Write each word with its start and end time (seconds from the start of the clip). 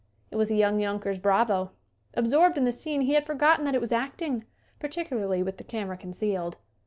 It 0.31 0.35
was 0.35 0.49
a 0.49 0.55
young 0.55 0.79
Yonkers 0.79 1.19
bravo. 1.19 1.73
Absorbed 2.15 2.57
in 2.57 2.63
the 2.65 2.71
scene 2.71 3.01
he 3.01 3.13
had 3.13 3.27
forgotten 3.27 3.65
that 3.65 3.75
it 3.75 3.81
was 3.81 3.91
acting, 3.91 4.45
particularly 4.79 5.43
with 5.43 5.57
the 5.57 5.63
camera 5.63 5.95
concealed. 5.95 6.57